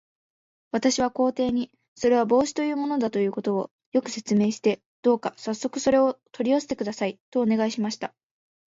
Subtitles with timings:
[0.71, 8.11] 私は皇帝に、それは帽子というものだということを、よく説明して、どうかさっそくそれを取り寄せてください、とお願いしました。